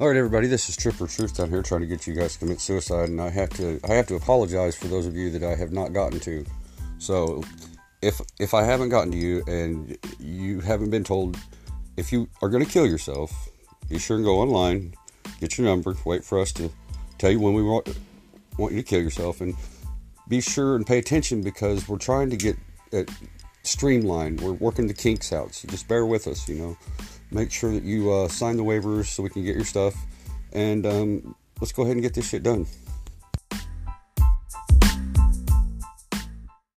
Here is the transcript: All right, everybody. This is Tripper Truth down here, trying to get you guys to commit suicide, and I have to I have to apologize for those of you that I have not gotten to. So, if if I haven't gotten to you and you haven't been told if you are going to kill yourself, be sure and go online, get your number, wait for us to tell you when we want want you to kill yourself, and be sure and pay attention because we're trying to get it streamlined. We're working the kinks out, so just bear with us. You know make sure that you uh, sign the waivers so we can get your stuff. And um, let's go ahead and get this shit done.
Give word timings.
All 0.00 0.06
right, 0.06 0.16
everybody. 0.16 0.46
This 0.46 0.68
is 0.68 0.76
Tripper 0.76 1.08
Truth 1.08 1.38
down 1.38 1.50
here, 1.50 1.60
trying 1.60 1.80
to 1.80 1.86
get 1.88 2.06
you 2.06 2.14
guys 2.14 2.34
to 2.34 2.38
commit 2.38 2.60
suicide, 2.60 3.08
and 3.08 3.20
I 3.20 3.30
have 3.30 3.50
to 3.54 3.80
I 3.82 3.94
have 3.94 4.06
to 4.06 4.14
apologize 4.14 4.76
for 4.76 4.86
those 4.86 5.06
of 5.06 5.16
you 5.16 5.28
that 5.30 5.42
I 5.42 5.56
have 5.56 5.72
not 5.72 5.92
gotten 5.92 6.20
to. 6.20 6.46
So, 6.98 7.42
if 8.00 8.20
if 8.38 8.54
I 8.54 8.62
haven't 8.62 8.90
gotten 8.90 9.10
to 9.10 9.18
you 9.18 9.42
and 9.48 9.98
you 10.20 10.60
haven't 10.60 10.90
been 10.90 11.02
told 11.02 11.36
if 11.96 12.12
you 12.12 12.28
are 12.40 12.48
going 12.48 12.64
to 12.64 12.70
kill 12.70 12.86
yourself, 12.86 13.48
be 13.88 13.98
sure 13.98 14.14
and 14.14 14.24
go 14.24 14.38
online, 14.38 14.94
get 15.40 15.58
your 15.58 15.66
number, 15.66 15.96
wait 16.04 16.22
for 16.22 16.38
us 16.38 16.52
to 16.52 16.70
tell 17.18 17.32
you 17.32 17.40
when 17.40 17.54
we 17.54 17.62
want 17.64 17.98
want 18.56 18.74
you 18.74 18.80
to 18.80 18.86
kill 18.88 19.02
yourself, 19.02 19.40
and 19.40 19.56
be 20.28 20.40
sure 20.40 20.76
and 20.76 20.86
pay 20.86 20.98
attention 20.98 21.42
because 21.42 21.88
we're 21.88 21.98
trying 21.98 22.30
to 22.30 22.36
get 22.36 22.56
it 22.92 23.10
streamlined. 23.68 24.40
We're 24.40 24.52
working 24.52 24.86
the 24.86 24.94
kinks 24.94 25.32
out, 25.32 25.54
so 25.54 25.68
just 25.68 25.88
bear 25.88 26.06
with 26.06 26.26
us. 26.26 26.48
You 26.48 26.56
know 26.56 26.76
make 27.30 27.52
sure 27.52 27.72
that 27.72 27.82
you 27.82 28.10
uh, 28.10 28.28
sign 28.28 28.56
the 28.56 28.64
waivers 28.64 29.06
so 29.06 29.22
we 29.22 29.30
can 29.30 29.44
get 29.44 29.54
your 29.54 29.64
stuff. 29.64 29.94
And 30.52 30.86
um, 30.86 31.34
let's 31.60 31.72
go 31.72 31.82
ahead 31.82 31.94
and 31.94 32.02
get 32.02 32.14
this 32.14 32.28
shit 32.28 32.42
done. 32.42 32.66